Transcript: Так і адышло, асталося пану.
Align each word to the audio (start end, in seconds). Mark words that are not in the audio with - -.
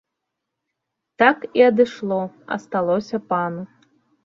Так 1.23 1.37
і 1.61 1.65
адышло, 1.69 2.19
асталося 2.57 3.23
пану. 3.29 3.63